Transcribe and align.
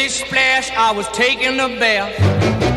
Splish 0.00 0.24
splash, 0.24 0.72
I 0.72 0.96
was 0.96 1.06
taking 1.12 1.60
a 1.60 1.68
bath. 1.78 2.08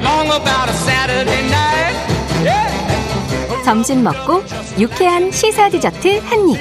Long 0.03 0.27
about 0.27 0.67
a 0.67 0.73
Saturday 0.73 1.39
night. 1.47 1.95
Yeah. 2.43 3.63
점심 3.63 4.03
먹고 4.03 4.43
유쾌한 4.77 5.31
시사 5.31 5.69
디저트 5.69 6.19
한 6.19 6.49
입. 6.49 6.59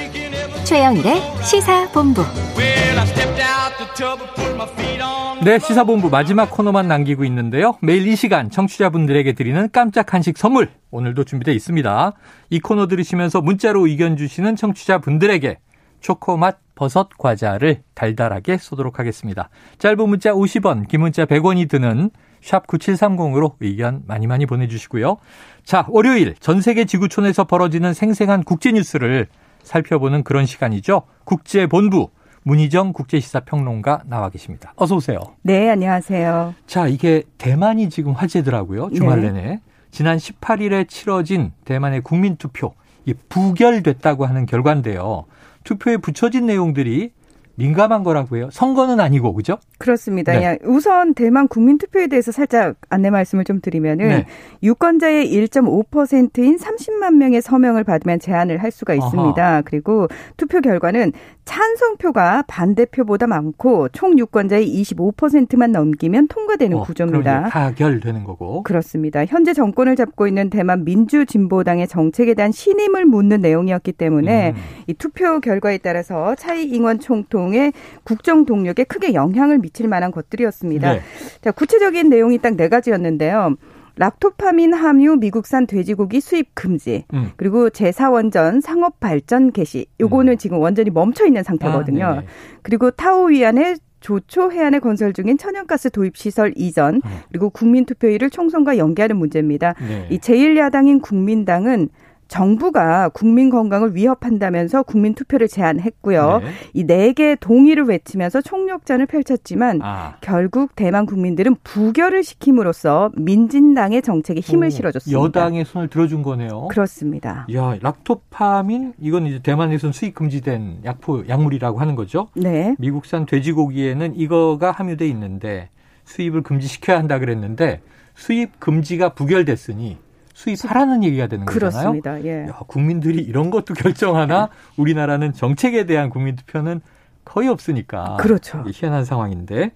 최영일의 0.63 1.21
시사 1.43 1.89
본부. 1.91 2.21
Well, 2.55 2.97
I 2.97 3.05
stepped 3.07 3.43
out 3.43 3.77
the 3.77 3.93
tub 3.93 4.21
and 4.21 4.33
put 4.35 4.55
my 4.55 4.69
feet 4.69 5.03
on. 5.03 5.43
네, 5.43 5.59
시사본부 5.59 6.09
마지막 6.09 6.49
코너만 6.49 6.87
남기고 6.87 7.25
있는데요. 7.25 7.75
매일 7.81 8.07
이 8.07 8.15
시간 8.15 8.49
청취자분들에게 8.49 9.33
드리는 9.33 9.67
깜짝 9.73 10.13
한식 10.13 10.37
선물 10.37 10.69
오늘도 10.91 11.25
준비되어 11.25 11.53
있습니다. 11.53 12.13
이 12.51 12.59
코너 12.61 12.87
들으시면서 12.87 13.41
문자로 13.41 13.87
의견 13.87 14.15
주시는 14.15 14.55
청취자분들에게 14.55 15.57
초코맛 16.03 16.57
버섯 16.75 17.09
과자를 17.17 17.81
달달하게 17.95 18.57
쏘도록 18.57 18.99
하겠습니다. 18.99 19.49
짧은 19.79 20.07
문자 20.07 20.33
50원, 20.33 20.87
긴 20.87 21.01
문자 21.01 21.25
100원이 21.25 21.69
드는 21.69 22.11
샵 22.41 22.67
9730으로 22.67 23.53
의견 23.61 24.03
많이 24.05 24.27
많이 24.27 24.45
보내주시고요. 24.45 25.17
자, 25.63 25.85
월요일 25.87 26.35
전 26.39 26.61
세계 26.61 26.83
지구촌에서 26.85 27.45
벌어지는 27.45 27.93
생생한 27.93 28.43
국제 28.43 28.73
뉴스를 28.73 29.27
살펴보는 29.63 30.23
그런 30.23 30.45
시간이죠. 30.45 31.03
국제본부 31.23 32.09
문희정 32.43 32.91
국제시사평론가 32.91 34.01
나와 34.05 34.29
계십니다. 34.29 34.73
어서 34.75 34.97
오세요. 34.97 35.19
네, 35.41 35.69
안녕하세요. 35.69 36.53
자, 36.67 36.87
이게 36.87 37.23
대만이 37.37 37.89
지금 37.89 38.11
화제더라고요. 38.11 38.89
주말 38.93 39.21
네. 39.21 39.31
내내. 39.31 39.61
지난 39.91 40.17
18일에 40.17 40.89
치러진 40.89 41.53
대만의 41.63 42.01
국민투표. 42.01 42.73
이게 43.05 43.17
부결됐다고 43.29 44.25
하는 44.25 44.45
결과인데요. 44.45 45.25
투표에 45.63 45.97
붙여진 45.97 46.45
내용들이 46.45 47.11
민감한 47.55 48.03
거라고 48.03 48.37
해요. 48.37 48.49
선거는 48.51 48.99
아니고, 48.99 49.33
그죠? 49.33 49.57
그렇습니다. 49.77 50.33
네. 50.33 50.43
예, 50.43 50.59
우선 50.65 51.13
대만 51.13 51.47
국민 51.47 51.77
투표에 51.77 52.07
대해서 52.07 52.31
살짝 52.31 52.75
안내 52.89 53.09
말씀을 53.11 53.43
좀 53.43 53.61
드리면은 53.61 54.07
네. 54.07 54.25
유권자의 54.63 55.31
1.5%인 55.31 56.57
30만 56.57 57.15
명의 57.15 57.41
서명을 57.41 57.83
받으면 57.83 58.19
제안을 58.19 58.57
할 58.57 58.71
수가 58.71 58.95
있습니다. 58.95 59.43
아하. 59.43 59.61
그리고 59.61 60.07
투표 60.37 60.61
결과는 60.61 61.11
찬성표가 61.45 62.45
반대표보다 62.47 63.27
많고 63.27 63.89
총 63.89 64.17
유권자의 64.17 64.65
25%만 64.81 65.71
넘기면 65.71 66.29
통과되는 66.29 66.77
어, 66.77 66.83
구조입니다. 66.83 67.49
가결되는 67.49 68.23
거고. 68.23 68.63
그렇습니다. 68.63 69.25
현재 69.25 69.53
정권을 69.53 69.95
잡고 69.95 70.27
있는 70.27 70.49
대만 70.49 70.85
민주진보당의 70.85 71.87
정책에 71.87 72.33
대한 72.33 72.51
신임을 72.51 73.05
묻는 73.05 73.41
내용이었기 73.41 73.91
때문에 73.91 74.51
음. 74.51 74.61
이 74.87 74.93
투표 74.93 75.39
결과에 75.39 75.77
따라서 75.77 76.33
차이 76.35 76.63
잉원 76.65 76.99
총통 76.99 77.42
의 77.53 77.73
국정 78.03 78.45
동력에 78.45 78.85
크게 78.85 79.13
영향을 79.13 79.57
미칠 79.57 79.89
만한 79.89 80.11
것들이었습니다. 80.11 80.93
네. 80.93 81.01
자, 81.41 81.51
구체적인 81.51 82.09
내용이 82.09 82.37
딱 82.39 82.53
네 82.55 82.69
가지였는데요. 82.69 83.55
락토파민 83.95 84.73
함유 84.73 85.15
미국산 85.17 85.67
돼지고기 85.67 86.19
수입 86.19 86.55
금지, 86.55 87.05
음. 87.13 87.31
그리고 87.35 87.69
제사원전 87.69 88.61
상업 88.61 88.99
발전 88.99 89.51
개시. 89.51 89.85
요거는 89.99 90.37
지금 90.37 90.57
원전이 90.57 90.89
멈춰 90.89 91.25
있는 91.25 91.43
상태거든요. 91.43 92.05
아, 92.05 92.13
네네. 92.15 92.25
그리고 92.63 92.91
타오 92.91 93.25
위안의 93.25 93.77
조초 93.99 94.51
해안에 94.51 94.79
건설 94.79 95.13
중인 95.13 95.37
천연가스 95.37 95.91
도입 95.91 96.17
시설 96.17 96.53
이전, 96.55 96.97
어. 97.05 97.09
그리고 97.29 97.49
국민 97.49 97.85
투표일을 97.85 98.29
총선과 98.31 98.77
연계하는 98.77 99.15
문제입니다. 99.15 99.75
네. 99.79 100.07
이 100.09 100.17
제1야당인 100.17 101.01
국민당은 101.01 101.89
정부가 102.33 103.09
국민 103.09 103.51
건강을 103.51 103.95
위협한다면서 103.95 104.81
국민 104.81 105.13
투표를 105.13 105.47
제안했고요. 105.47 106.39
네. 106.39 106.47
이네 106.73 107.13
개 107.13 107.35
동의를 107.35 107.83
외치면서 107.83 108.41
총력전을 108.41 109.05
펼쳤지만 109.05 109.79
아. 109.83 110.15
결국 110.19 110.75
대만 110.75 111.05
국민들은 111.05 111.57
부결을 111.63 112.23
시킴으로써 112.23 113.11
민진당의 113.15 114.01
정책에 114.01 114.39
힘을 114.39 114.67
오, 114.67 114.69
실어줬습니다. 114.71 115.21
여당의 115.21 115.65
손을 115.65 115.89
들어준 115.89 116.23
거네요. 116.23 116.69
그렇습니다. 116.69 117.45
야, 117.53 117.77
락토파민 117.79 118.93
이건 118.99 119.27
이제 119.27 119.37
대만에서는 119.37 119.93
수입 119.93 120.15
금지된 120.15 120.79
약포 120.85 121.27
약물이라고 121.27 121.79
하는 121.79 121.93
거죠. 121.93 122.29
네. 122.35 122.75
미국산 122.79 123.27
돼지고기에는 123.27 124.15
이거가 124.15 124.71
함유돼 124.71 125.07
있는데 125.09 125.69
수입을 126.05 126.41
금지시켜야 126.41 126.97
한다 126.97 127.19
그랬는데 127.19 127.81
수입 128.15 128.59
금지가 128.59 129.09
부결됐으니 129.09 129.99
수입하라는 130.33 131.03
얘기가 131.03 131.27
되는 131.27 131.45
거잖아요. 131.45 131.91
그렇습니다. 131.91 132.23
예. 132.23 132.47
야, 132.47 132.59
국민들이 132.67 133.21
이런 133.21 133.49
것도 133.49 133.73
결정하나 133.73 134.49
우리나라는 134.77 135.33
정책에 135.33 135.85
대한 135.85 136.09
국민 136.09 136.35
투표는 136.35 136.81
거의 137.23 137.47
없으니까 137.47 138.17
그렇죠. 138.19 138.63
희한한 138.67 139.05
상황인데 139.05 139.71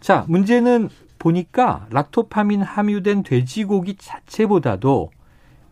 자 0.00 0.24
문제는 0.28 0.90
보니까 1.18 1.86
락토파민 1.90 2.62
함유된 2.62 3.22
돼지고기 3.22 3.96
자체보다도 3.96 5.10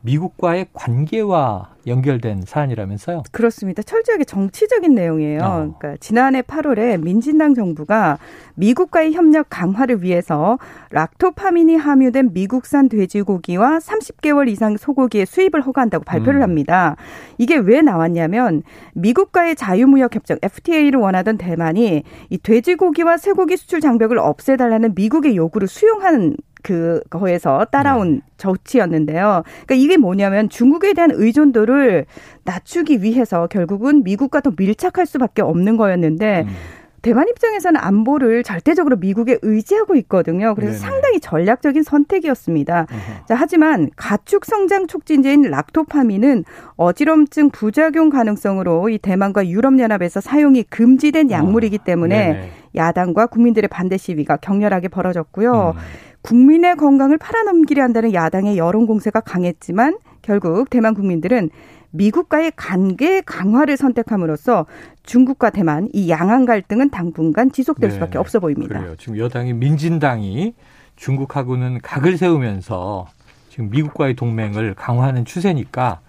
미국과의 0.03 0.67
관계와 0.73 1.71
연결된 1.87 2.43
사안이라면서요? 2.47 3.23
그렇습니다. 3.33 3.83
철저하게 3.83 4.25
정치적인 4.25 4.95
내용이에요. 4.95 5.41
어. 5.43 5.75
그러니까 5.79 5.97
지난해 6.01 6.43
8월에 6.43 7.03
민진당 7.03 7.55
정부가 7.55 8.19
미국과의 8.55 9.13
협력 9.13 9.47
강화를 9.49 10.03
위해서 10.03 10.59
락토파민이 10.91 11.77
함유된 11.77 12.33
미국산 12.33 12.89
돼지고기와 12.89 13.79
30개월 13.79 14.49
이상 14.49 14.77
소고기의 14.77 15.27
수입을 15.27 15.63
허가한다고 15.63 16.05
발표를 16.05 16.41
음. 16.41 16.43
합니다. 16.43 16.97
이게 17.39 17.57
왜 17.57 17.81
나왔냐면 17.81 18.63
미국과의 18.95 19.57
자유무역 19.57 20.15
협정 20.15 20.39
FTA를 20.43 21.01
원하던 21.01 21.39
대만이 21.39 22.03
이 22.31 22.39
돼지고기와 22.39 23.17
쇠고기 23.17 23.57
수출 23.57 23.81
장벽을 23.81 24.19
없애달라는 24.19 24.95
미국의 24.95 25.37
요구를 25.37 25.69
수용한 25.69 26.37
그 26.63 27.01
거에서 27.11 27.67
따라온 27.71 28.23
조치였는데요. 28.39 29.43
그러니까 29.45 29.75
이게 29.75 29.97
뭐냐면 29.97 30.49
중국에 30.49 30.95
대한 30.95 31.11
의존도를 31.13 32.07
낮추기 32.45 33.03
위해서 33.03 33.47
결국은 33.47 34.03
미국과 34.05 34.41
더 34.41 34.53
밀착할 34.57 35.07
수밖에 35.07 35.43
없는 35.43 35.77
거였는데 35.77 36.45
음. 36.47 36.55
대만 37.03 37.29
입장에서는 37.29 37.81
안보를 37.81 38.45
절대적으로 38.45 38.97
미국에 38.97 39.37
의지하고 39.43 39.97
있거든요. 39.97 40.55
그래서 40.55 40.75
네네. 40.75 40.79
상당히 40.79 41.21
전략적인 41.21 41.83
선택이었습니다. 41.83 42.87
어허. 42.89 43.27
자, 43.27 43.35
하지만 43.35 43.91
가축 43.97 44.45
성장 44.45 44.87
촉진제인 44.87 45.43
락토파민은 45.43 46.45
어지럼증 46.77 47.51
부작용 47.51 48.09
가능성으로 48.09 48.89
이 48.89 48.99
대만과 48.99 49.49
유럽연합에서 49.49 50.21
사용이 50.21 50.63
금지된 50.63 51.33
약물이기 51.33 51.79
때문에 51.79 52.23
아, 52.23 52.33
네네. 52.35 52.51
야당과 52.77 53.27
국민들의 53.27 53.69
반대 53.69 53.97
시위가 53.97 54.37
격렬하게 54.37 54.87
벌어졌고요. 54.89 55.75
음. 55.77 56.12
국민의 56.23 56.77
건강을 56.77 57.19
팔아넘기려 57.19 57.83
한다는 57.83 58.15
야당의 58.15 58.57
여론 58.57 58.87
공세가 58.87 59.21
강했지만 59.21 59.99
결국 60.23 60.71
대만 60.71 60.95
국민들은 60.95 61.51
미국과의 61.91 62.53
관계 62.57 63.21
강화를 63.21 63.77
선택함으로써 63.77 64.67
중국과 65.03 65.51
대만 65.51 65.89
이 65.93 66.09
양안 66.09 66.47
갈등은 66.47 66.91
당분간 66.91 67.53
지속될 67.53 67.91
네. 67.91 67.95
수밖에 67.95 68.19
없어 68.19 68.41
보입니다. 68.41 68.79
그래요. 68.79 68.97
지금 68.97 69.19
여당이 69.19 69.53
민진당이 69.53 70.55
중국하고는 70.97 71.81
각을 71.83 72.17
세우면서 72.17 73.07
지금 73.51 73.69
미국과의 73.71 74.15
동맹을 74.15 74.75
강화하는 74.75 75.25
추세니까 75.25 76.01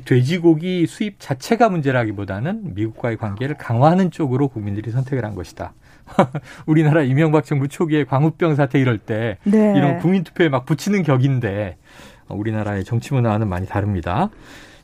돼지고기 0.00 0.86
수입 0.86 1.16
자체가 1.18 1.68
문제라기보다는 1.68 2.74
미국과의 2.74 3.16
관계를 3.16 3.56
강화하는 3.56 4.10
쪽으로 4.10 4.48
국민들이 4.48 4.90
선택을 4.90 5.24
한 5.24 5.34
것이다. 5.34 5.74
우리나라 6.66 7.02
이명박 7.02 7.44
정부 7.44 7.68
초기에 7.68 8.04
광우병 8.04 8.56
사태 8.56 8.80
이럴 8.80 8.98
때 8.98 9.38
네. 9.44 9.74
이런 9.76 9.98
국민투표에 9.98 10.48
막 10.48 10.66
붙이는 10.66 11.02
격인데 11.02 11.76
우리나라의 12.28 12.84
정치 12.84 13.14
문화와는 13.14 13.48
많이 13.48 13.66
다릅니다. 13.66 14.30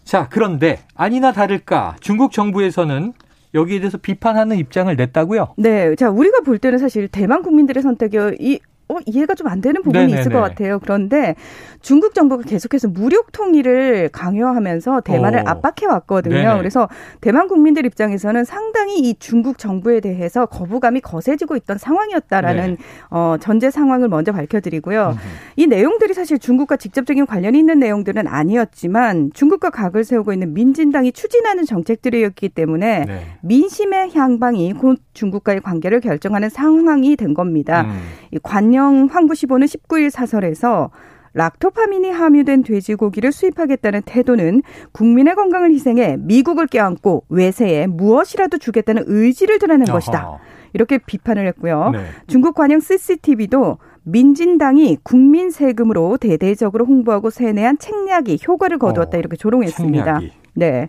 자, 0.04 0.28
그런데 0.30 0.80
아니나 0.94 1.32
다를까 1.32 1.96
중국 2.00 2.32
정부에서는 2.32 3.12
여기에 3.54 3.80
대해서 3.80 3.98
비판하는 3.98 4.56
입장을 4.56 4.94
냈다고요? 4.94 5.54
네, 5.56 5.94
자 5.96 6.10
우리가 6.10 6.40
볼 6.40 6.58
때는 6.58 6.78
사실 6.78 7.08
대만 7.08 7.42
국민들의 7.42 7.82
선택이 7.82 8.16
이 8.38 8.60
어, 8.88 8.96
이해가 9.04 9.34
좀 9.34 9.48
안 9.48 9.60
되는 9.60 9.82
부분이 9.82 10.06
네네네. 10.06 10.20
있을 10.20 10.32
것 10.32 10.40
같아요. 10.40 10.78
그런데 10.78 11.34
중국 11.80 12.14
정부가 12.14 12.42
계속해서 12.42 12.88
무력 12.88 13.32
통일을 13.32 14.10
강요하면서 14.12 15.00
대만을 15.02 15.40
오. 15.40 15.48
압박해 15.48 15.86
왔거든요. 15.86 16.34
네네. 16.34 16.58
그래서 16.58 16.88
대만 17.20 17.48
국민들 17.48 17.86
입장에서는 17.86 18.44
상당히 18.44 18.98
이 18.98 19.14
중국 19.18 19.58
정부에 19.58 20.00
대해서 20.00 20.46
거부감이 20.46 21.00
거세지고 21.00 21.56
있던 21.56 21.78
상황이었다라는 21.78 22.70
네. 22.70 22.76
어, 23.10 23.36
전제 23.40 23.70
상황을 23.70 24.08
먼저 24.08 24.32
밝혀드리고요. 24.32 25.10
음흠. 25.12 25.18
이 25.56 25.66
내용들이 25.66 26.14
사실 26.14 26.38
중국과 26.38 26.76
직접적인 26.76 27.26
관련이 27.26 27.58
있는 27.58 27.78
내용들은 27.78 28.26
아니었지만 28.26 29.30
중국과 29.34 29.70
각을 29.70 30.04
세우고 30.04 30.32
있는 30.32 30.52
민진당이 30.54 31.12
추진하는 31.12 31.64
정책들이었기 31.64 32.50
때문에 32.50 33.04
네. 33.06 33.20
민심의 33.42 34.14
향방이 34.14 34.74
곧 34.74 34.98
중국과의 35.14 35.60
관계를 35.60 36.00
결정하는 36.00 36.48
상황이 36.48 37.16
된 37.16 37.34
겁니다. 37.34 37.82
음. 37.82 37.98
이 38.32 38.38
관영 38.42 39.08
황부시보는 39.10 39.66
19일 39.66 40.10
사설에서 40.10 40.90
락토파민이 41.34 42.10
함유된 42.10 42.64
돼지고기를 42.64 43.32
수입하겠다는 43.32 44.02
태도는 44.04 44.62
국민의 44.92 45.34
건강을 45.34 45.70
희생해 45.72 46.16
미국을 46.18 46.66
껴안고 46.66 47.24
외세에 47.28 47.86
무엇이라도 47.86 48.58
주겠다는 48.58 49.04
의지를 49.06 49.58
드러낸 49.58 49.86
것이다. 49.86 50.38
이렇게 50.72 50.98
비판을 50.98 51.46
했고요. 51.48 51.90
네. 51.92 52.04
중국 52.26 52.54
관영 52.54 52.80
CCTV도 52.80 53.78
민진당이 54.04 54.98
국민 55.02 55.50
세금으로 55.50 56.16
대대적으로 56.16 56.86
홍보하고 56.86 57.30
세뇌한 57.30 57.78
책략이 57.78 58.40
효과를 58.46 58.78
거두었다 58.78 59.16
어, 59.16 59.20
이렇게 59.20 59.36
조롱했습니다. 59.36 60.04
책략이. 60.04 60.32
네. 60.58 60.88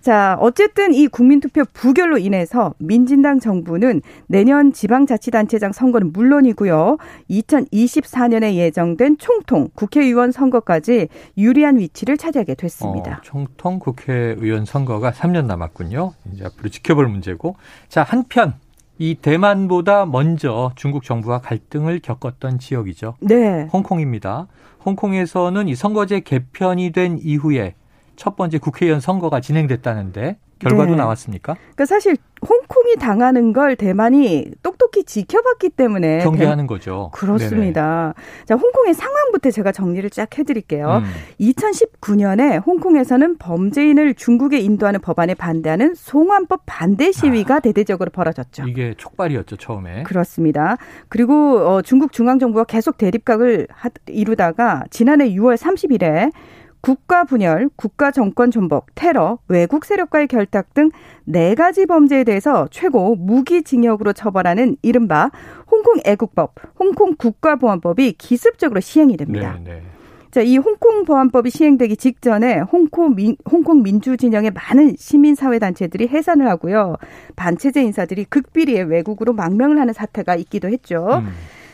자, 0.00 0.38
어쨌든 0.40 0.94
이 0.94 1.08
국민투표 1.08 1.64
부결로 1.72 2.18
인해서 2.18 2.72
민진당 2.78 3.40
정부는 3.40 4.00
내년 4.28 4.72
지방자치단체장 4.72 5.72
선거는 5.72 6.12
물론이고요. 6.12 6.98
2024년에 7.28 8.54
예정된 8.54 9.18
총통 9.18 9.68
국회의원 9.74 10.30
선거까지 10.30 11.08
유리한 11.36 11.78
위치를 11.78 12.16
차지하게 12.16 12.54
됐습니다. 12.54 13.14
어, 13.14 13.20
총통 13.22 13.80
국회의원 13.80 14.64
선거가 14.64 15.10
3년 15.10 15.46
남았군요. 15.46 16.12
이제 16.32 16.44
앞으로 16.44 16.68
지켜볼 16.68 17.08
문제고. 17.08 17.56
자, 17.88 18.04
한편 18.04 18.54
이 18.98 19.16
대만보다 19.16 20.06
먼저 20.06 20.72
중국 20.76 21.02
정부와 21.02 21.40
갈등을 21.40 22.00
겪었던 22.00 22.58
지역이죠. 22.58 23.16
네. 23.20 23.68
홍콩입니다. 23.72 24.46
홍콩에서는 24.84 25.68
이 25.68 25.74
선거제 25.74 26.20
개편이 26.20 26.92
된 26.92 27.18
이후에 27.20 27.74
첫 28.18 28.36
번째 28.36 28.58
국회의원 28.58 29.00
선거가 29.00 29.40
진행됐다는데 29.40 30.38
결과도 30.58 30.90
네. 30.90 30.96
나왔습니까? 30.96 31.54
그러니까 31.54 31.86
사실 31.86 32.16
홍콩이 32.42 32.96
당하는 32.96 33.52
걸 33.52 33.76
대만이 33.76 34.50
똑똑히 34.62 35.04
지켜봤기 35.04 35.70
때문에 35.70 36.18
경계하는 36.18 36.64
대... 36.64 36.68
거죠. 36.68 37.10
그렇습니다. 37.14 38.14
네네. 38.16 38.44
자, 38.44 38.54
홍콩의 38.56 38.94
상황부터 38.94 39.52
제가 39.52 39.70
정리를 39.70 40.10
쫙 40.10 40.36
해드릴게요. 40.36 41.02
음. 41.04 41.10
2019년에 41.40 42.64
홍콩에서는 42.64 43.38
범죄인을 43.38 44.14
중국에 44.14 44.58
인도하는 44.58 45.00
법안에 45.00 45.34
반대하는 45.34 45.94
송환법 45.94 46.62
반대 46.66 47.12
시위가 47.12 47.56
아, 47.56 47.60
대대적으로 47.60 48.10
벌어졌죠. 48.10 48.64
이게 48.66 48.94
촉발이었죠 48.96 49.56
처음에. 49.56 50.02
그렇습니다. 50.02 50.76
그리고 51.08 51.68
어, 51.68 51.82
중국 51.82 52.12
중앙 52.12 52.40
정부가 52.40 52.64
계속 52.64 52.98
대립각을 52.98 53.68
이루다가 54.08 54.84
지난해 54.90 55.30
6월 55.30 55.56
30일에 55.56 56.32
국가 56.80 57.24
분열, 57.24 57.68
국가 57.76 58.10
정권 58.10 58.50
존복, 58.50 58.94
테러, 58.94 59.38
외국 59.48 59.84
세력과의 59.84 60.28
결탁 60.28 60.74
등 60.74 60.90
네 61.30 61.54
가지 61.54 61.84
범죄에 61.84 62.24
대해서 62.24 62.68
최고 62.70 63.14
무기징역으로 63.14 64.14
처벌하는 64.14 64.76
이른바 64.80 65.30
홍콩 65.70 66.00
애국법, 66.06 66.54
홍콩 66.78 67.16
국가보안법이 67.16 68.12
기습적으로 68.12 68.80
시행이 68.80 69.18
됩니다. 69.18 69.58
네, 69.62 69.74
네. 69.74 69.82
자, 70.30 70.40
이 70.40 70.56
홍콩 70.56 71.04
보안법이 71.04 71.50
시행되기 71.50 71.98
직전에 71.98 72.60
홍콩 72.60 73.14
민, 73.14 73.36
홍콩 73.50 73.82
민주 73.82 74.16
진영의 74.16 74.52
많은 74.52 74.94
시민 74.98 75.34
사회 75.34 75.58
단체들이 75.58 76.08
해산을 76.08 76.48
하고요. 76.48 76.96
반체제 77.36 77.82
인사들이 77.82 78.24
극비리에 78.24 78.82
외국으로 78.82 79.34
망명을 79.34 79.78
하는 79.78 79.92
사태가 79.92 80.34
있기도 80.36 80.68
했죠. 80.68 81.22
음. 81.24 81.28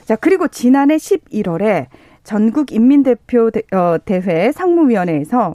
자, 0.04 0.16
그리고 0.16 0.48
지난해 0.48 0.96
11월에 0.96 1.86
전국 2.24 2.72
인민대표 2.72 3.50
어, 3.72 3.96
대회 4.04 4.50
상무위원회에서 4.50 5.54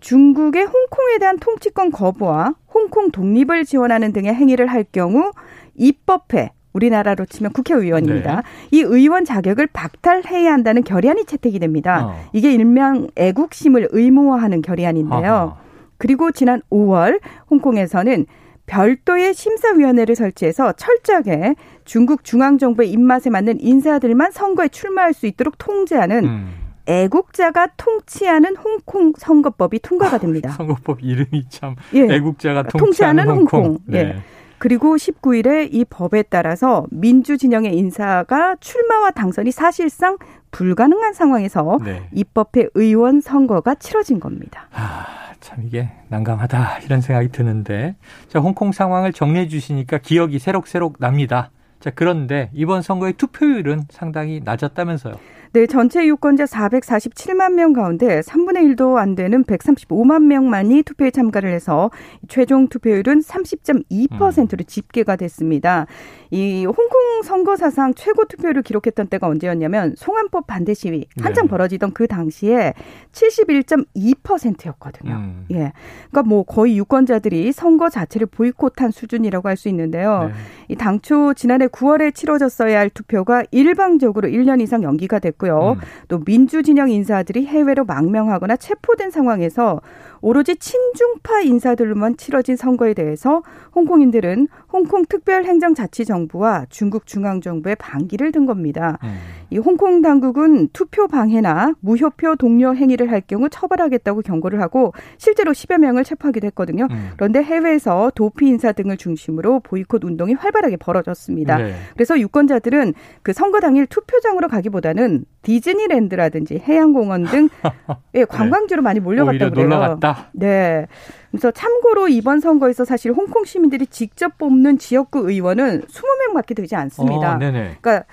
중국의 0.00 0.64
홍콩에 0.64 1.18
대한 1.18 1.38
통치권 1.38 1.90
거부와 1.90 2.54
홍콩 2.72 3.10
독립을 3.10 3.64
지원하는 3.64 4.12
등의 4.12 4.34
행위를 4.34 4.66
할 4.66 4.84
경우 4.84 5.32
입법회 5.74 6.50
우리나라로 6.72 7.24
치면 7.26 7.52
국회의원입니다. 7.52 8.36
네. 8.36 8.42
이 8.70 8.80
의원 8.80 9.24
자격을 9.24 9.68
박탈해야 9.68 10.52
한다는 10.52 10.82
결의안이 10.82 11.24
채택이 11.24 11.58
됩니다. 11.58 12.06
어. 12.06 12.16
이게 12.32 12.52
일명 12.52 13.08
애국심을 13.16 13.88
의무화하는 13.90 14.60
결의안인데요. 14.62 15.32
아하. 15.32 15.56
그리고 15.98 16.32
지난 16.32 16.60
5월 16.70 17.20
홍콩에서는 17.50 18.26
별도의 18.66 19.34
심사위원회를 19.34 20.16
설치해서 20.16 20.72
철저하게 20.72 21.54
중국 21.84 22.24
중앙정부의 22.24 22.90
입맛에 22.90 23.30
맞는 23.30 23.60
인사들만 23.60 24.32
선거에 24.32 24.68
출마할 24.68 25.12
수 25.12 25.26
있도록 25.26 25.58
통제하는 25.58 26.24
음. 26.24 26.64
애국자가 26.86 27.68
통치하는 27.76 28.56
홍콩 28.56 29.12
선거법이 29.16 29.80
통과가 29.80 30.18
됩니다. 30.18 30.50
선거법 30.56 31.02
이름이 31.02 31.48
참 31.48 31.76
예. 31.94 32.02
애국자가 32.02 32.62
통치하는, 32.64 33.24
통치하는 33.24 33.28
홍콩. 33.28 33.64
홍콩. 33.64 33.78
네. 33.86 33.98
예. 33.98 34.16
그리고 34.58 34.96
19일에 34.96 35.68
이 35.72 35.84
법에 35.84 36.22
따라서 36.22 36.86
민주 36.90 37.36
진영의 37.36 37.76
인사가 37.76 38.56
출마와 38.60 39.10
당선이 39.10 39.50
사실상 39.50 40.16
불가능한 40.52 41.12
상황에서 41.12 41.78
네. 41.84 42.08
입법회 42.12 42.68
의원 42.74 43.20
선거가 43.20 43.74
치러진 43.74 44.20
겁니다. 44.20 44.68
아, 44.72 45.23
참 45.44 45.62
이게 45.66 45.90
난감하다 46.08 46.78
이런 46.84 47.02
생각이 47.02 47.28
드는데 47.28 47.96
자 48.28 48.38
홍콩 48.38 48.72
상황을 48.72 49.12
정리해 49.12 49.46
주시니까 49.46 49.98
기억이 49.98 50.38
새록새록 50.38 50.96
납니다. 51.00 51.50
자 51.84 51.90
그런데 51.94 52.48
이번 52.54 52.80
선거의 52.80 53.12
투표율은 53.12 53.82
상당히 53.90 54.40
낮았다면서요? 54.42 55.16
네, 55.52 55.68
전체 55.68 56.04
유권자 56.04 56.46
447만 56.46 57.52
명 57.52 57.74
가운데 57.74 58.20
3분의 58.22 58.74
1도 58.74 58.96
안 58.96 59.14
되는 59.14 59.44
135만 59.44 60.24
명만이 60.24 60.82
투표에 60.82 61.12
참가를 61.12 61.52
해서 61.52 61.92
최종 62.26 62.66
투표율은 62.66 63.20
30.2%로 63.20 64.56
음. 64.58 64.64
집계가 64.66 65.14
됐습니다. 65.14 65.86
이 66.32 66.64
홍콩 66.64 67.22
선거 67.22 67.54
사상 67.54 67.94
최고 67.94 68.24
투표율을 68.24 68.62
기록했던 68.62 69.06
때가 69.06 69.28
언제였냐면 69.28 69.94
송환법 69.96 70.48
반대 70.48 70.74
시위 70.74 71.06
한창 71.20 71.44
네. 71.44 71.50
벌어지던 71.50 71.92
그 71.92 72.08
당시에 72.08 72.74
71.2%였거든요. 73.12 75.12
음. 75.12 75.46
예. 75.52 75.72
그러니까 76.10 76.22
뭐 76.24 76.42
거의 76.42 76.76
유권자들이 76.78 77.52
선거 77.52 77.90
자체를 77.90 78.26
보이콧한 78.26 78.90
수준이라고 78.90 79.48
할 79.48 79.54
수 79.54 79.68
있는데요. 79.68 80.24
네. 80.24 80.32
이 80.70 80.74
당초 80.74 81.32
지난해 81.34 81.68
9월에 81.74 82.14
치러졌어야 82.14 82.78
할 82.78 82.88
투표가 82.88 83.44
일방적으로 83.50 84.28
1년 84.28 84.60
이상 84.60 84.84
연기가 84.84 85.18
됐고요. 85.18 85.72
음. 85.72 85.80
또 86.06 86.22
민주 86.22 86.62
진영 86.62 86.88
인사들이 86.88 87.46
해외로 87.46 87.84
망명하거나 87.84 88.56
체포된 88.56 89.10
상황에서 89.10 89.80
오로지 90.20 90.56
친중파 90.56 91.40
인사들로만 91.42 92.16
치러진 92.16 92.56
선거에 92.56 92.94
대해서 92.94 93.42
홍콩인들은 93.74 94.48
홍콩 94.72 95.04
특별행정자치정부와 95.04 96.66
중국 96.70 97.06
중앙정부의 97.06 97.76
반기를 97.76 98.30
든 98.30 98.46
겁니다. 98.46 98.98
음. 99.02 99.18
이 99.50 99.58
홍콩 99.58 100.02
당국은 100.02 100.68
투표 100.72 101.06
방해나 101.06 101.74
무효표 101.80 102.36
동료 102.36 102.74
행위를 102.74 103.10
할 103.10 103.20
경우 103.20 103.48
처벌하겠다고 103.48 104.22
경고를 104.22 104.60
하고 104.60 104.92
실제로 105.18 105.52
10여 105.52 105.78
명을 105.78 106.04
체포하기도 106.04 106.46
했거든요. 106.48 106.88
음. 106.90 107.10
그런데 107.16 107.42
해외에서 107.42 108.12
도피 108.14 108.46
인사 108.46 108.72
등을 108.72 108.96
중심으로 108.96 109.60
보이콧 109.60 110.04
운동이 110.04 110.34
활발하게 110.34 110.76
벌어졌습니다. 110.76 111.58
네. 111.58 111.74
그래서 111.94 112.18
유권자들은 112.18 112.94
그 113.22 113.32
선거 113.32 113.60
당일 113.60 113.86
투표장으로 113.86 114.48
가기보다는 114.48 115.24
디즈니랜드라든지 115.42 116.62
해양공원 116.66 117.24
등 117.24 117.48
예, 118.14 118.24
관광지로 118.24 118.80
네. 118.80 118.84
많이 118.84 119.00
몰려갔다고 119.00 119.50
그래요. 119.50 119.68
놀러 119.68 119.78
갔다. 119.78 120.28
네. 120.32 120.86
그래서 121.30 121.50
참고로 121.50 122.06
이번 122.08 122.38
선거에서 122.38 122.84
사실 122.84 123.10
홍콩 123.10 123.44
시민들이 123.44 123.86
직접 123.86 124.38
뽑는 124.38 124.78
지역구 124.78 125.28
의원은 125.28 125.82
20명 125.82 126.32
밖에 126.32 126.54
되지 126.54 126.76
않습니다. 126.76 127.34
어, 127.34 127.38
그러니까 127.38 128.04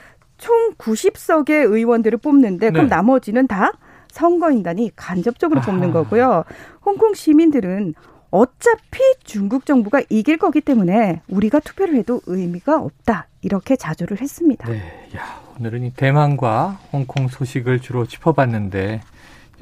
총 0.42 0.74
90석의 0.74 1.72
의원들을 1.72 2.18
뽑는데 2.18 2.72
그럼 2.72 2.88
네. 2.88 2.96
나머지는 2.96 3.48
다 3.48 3.72
선거인단이 4.10 4.92
간접적으로 4.96 5.62
뽑는 5.62 5.92
아. 5.92 5.94
거고요. 5.94 6.44
홍콩 6.84 7.14
시민들은 7.14 7.94
어차피 8.32 9.00
중국 9.24 9.66
정부가 9.66 10.02
이길 10.10 10.38
거기 10.38 10.60
때문에 10.60 11.22
우리가 11.30 11.60
투표를 11.60 11.96
해도 11.96 12.22
의미가 12.26 12.82
없다. 12.82 13.28
이렇게 13.42 13.76
자조를 13.76 14.20
했습니다. 14.20 14.68
네. 14.70 15.10
야, 15.16 15.42
오늘은 15.60 15.84
이 15.84 15.94
대만과 15.94 16.80
홍콩 16.92 17.28
소식을 17.28 17.80
주로 17.80 18.06
짚어봤는데 18.06 19.02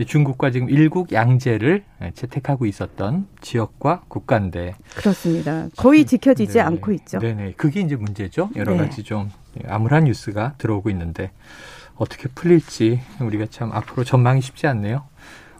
중국과 0.05 0.51
지금 0.51 0.69
일국 0.69 1.11
양제를 1.11 1.83
채택하고 2.13 2.65
있었던 2.65 3.27
지역과 3.41 4.03
국가인데 4.07 4.75
그렇습니다. 4.95 5.67
거의 5.75 6.05
지켜지지 6.05 6.53
네. 6.53 6.59
않고 6.61 6.93
있죠. 6.93 7.19
네네. 7.19 7.55
그게 7.57 7.81
이제 7.81 7.97
문제죠. 7.97 8.49
여러 8.55 8.73
네. 8.73 8.77
가지 8.77 9.03
좀 9.03 9.29
암울한 9.67 10.05
뉴스가 10.05 10.53
들어오고 10.57 10.89
있는데 10.91 11.31
어떻게 11.95 12.29
풀릴지 12.29 13.01
우리가 13.19 13.47
참 13.49 13.71
앞으로 13.71 14.03
전망이 14.03 14.41
쉽지 14.41 14.67
않네요. 14.67 15.03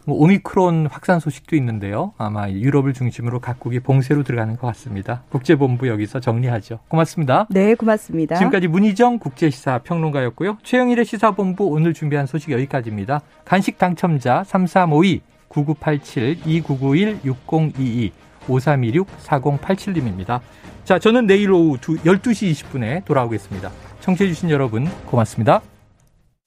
뭐 0.06 0.18
오미크론 0.18 0.86
확산 0.90 1.20
소식도 1.20 1.54
있는데요. 1.56 2.14
아마 2.18 2.50
유럽을 2.50 2.94
중심으로 2.94 3.40
각국이 3.40 3.80
봉쇄로 3.80 4.22
들어가는 4.22 4.56
것 4.56 4.66
같습니다. 4.68 5.22
국제본부 5.28 5.88
여기서 5.88 6.20
정리하죠. 6.20 6.80
고맙습니다. 6.88 7.46
네, 7.50 7.74
고맙습니다. 7.74 8.36
지금까지 8.36 8.68
문희정 8.68 9.18
국제시사 9.18 9.78
평론가였고요. 9.84 10.58
최영일의 10.62 11.04
시사본부 11.04 11.66
오늘 11.66 11.94
준비한 11.94 12.26
소식 12.26 12.50
여기까지입니다. 12.50 13.20
간식 13.44 13.78
당첨자 13.78 14.42
3352 14.44 15.20
9987 15.48 16.38
2991 16.46 17.20
6022 17.24 18.12
5326 18.48 19.06
4087님입니다. 19.24 20.40
자, 20.84 20.98
저는 20.98 21.26
내일 21.26 21.50
오후 21.52 21.76
12시 21.78 22.52
20분에 22.52 23.04
돌아오겠습니다. 23.04 23.70
청취해주신 24.00 24.50
여러분 24.50 24.86
고맙습니다. 25.06 25.62